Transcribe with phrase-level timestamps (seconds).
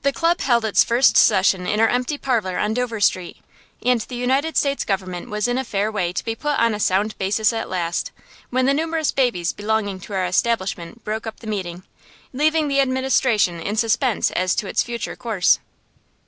[0.00, 3.36] The club held its first session in our empty parlor on Dover Street,
[3.84, 6.80] and the United States Government was in a fair way to be put on a
[6.80, 8.12] sound basis at last,
[8.48, 11.82] when the numerous babies belonging to our establishment broke up the meeting,
[12.32, 15.58] leaving the Administration in suspense as to its future course.